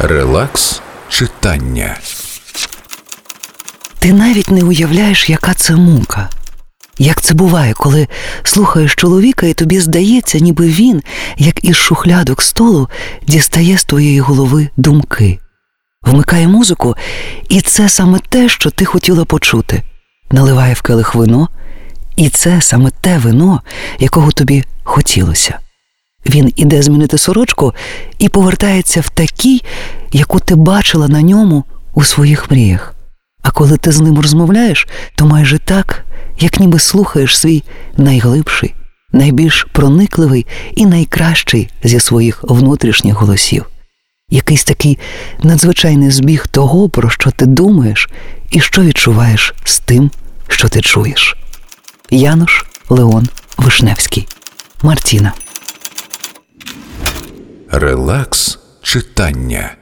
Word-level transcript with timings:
Релакс 0.00 0.82
читання. 1.08 1.96
Ти 3.98 4.12
навіть 4.12 4.50
не 4.50 4.62
уявляєш, 4.62 5.30
яка 5.30 5.54
це 5.54 5.76
мука. 5.76 6.30
Як 6.98 7.20
це 7.20 7.34
буває, 7.34 7.72
коли 7.72 8.08
слухаєш 8.42 8.94
чоловіка, 8.94 9.46
і 9.46 9.54
тобі 9.54 9.80
здається, 9.80 10.38
ніби 10.38 10.66
він, 10.66 11.02
як 11.36 11.64
із 11.64 11.76
шухлядок 11.76 12.42
столу, 12.42 12.88
дістає 13.26 13.78
з 13.78 13.84
твоєї 13.84 14.20
голови 14.20 14.68
думки, 14.76 15.38
вмикає 16.02 16.48
музику, 16.48 16.96
і 17.48 17.60
це 17.60 17.88
саме 17.88 18.18
те, 18.28 18.48
що 18.48 18.70
ти 18.70 18.84
хотіла 18.84 19.24
почути, 19.24 19.82
наливає 20.30 20.74
в 20.74 20.82
келих 20.82 21.14
вино, 21.14 21.48
і 22.16 22.28
це 22.28 22.60
саме 22.60 22.90
те 23.00 23.18
вино, 23.18 23.62
якого 23.98 24.32
тобі 24.32 24.64
хотілося. 24.84 25.58
Він 26.26 26.52
іде 26.56 26.82
змінити 26.82 27.18
сорочку 27.18 27.74
і 28.18 28.28
повертається 28.28 29.00
в 29.00 29.08
такій, 29.08 29.62
яку 30.12 30.40
ти 30.40 30.54
бачила 30.54 31.08
на 31.08 31.22
ньому 31.22 31.64
у 31.94 32.04
своїх 32.04 32.50
мріях. 32.50 32.94
А 33.42 33.50
коли 33.50 33.76
ти 33.76 33.92
з 33.92 34.00
ним 34.00 34.20
розмовляєш, 34.20 34.88
то 35.14 35.26
майже 35.26 35.58
так, 35.58 36.04
як 36.40 36.60
ніби 36.60 36.78
слухаєш 36.78 37.38
свій 37.38 37.62
найглибший, 37.96 38.74
найбільш 39.12 39.66
проникливий 39.72 40.46
і 40.76 40.86
найкращий 40.86 41.70
зі 41.82 42.00
своїх 42.00 42.44
внутрішніх 42.48 43.14
голосів. 43.14 43.66
Якийсь 44.30 44.64
такий 44.64 44.98
надзвичайний 45.42 46.10
збіг 46.10 46.46
того, 46.46 46.88
про 46.88 47.10
що 47.10 47.30
ти 47.30 47.46
думаєш 47.46 48.08
і 48.50 48.60
що 48.60 48.82
відчуваєш 48.82 49.54
з 49.64 49.78
тим, 49.78 50.10
що 50.48 50.68
ти 50.68 50.80
чуєш. 50.80 51.36
Януш 52.10 52.64
Леон 52.88 53.28
Вишневський. 53.56 54.28
Мартіна. 54.82 55.32
Релакс 57.70 58.58
читання. 58.82 59.76